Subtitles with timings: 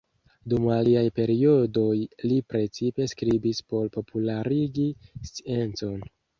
[0.53, 1.91] Dum aliaj periodoj
[2.25, 4.91] li precipe skribis por popularigi
[5.33, 6.05] sciencon.